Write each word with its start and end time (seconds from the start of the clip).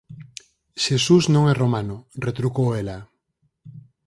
Xesús 0.83 1.23
non 1.33 1.43
é 1.51 1.53
romano 1.63 1.95
−retrucou 2.25 2.67
ela−. 2.81 2.99